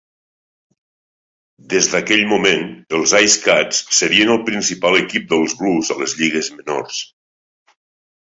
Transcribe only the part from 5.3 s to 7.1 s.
dels Blues a les lligues menors.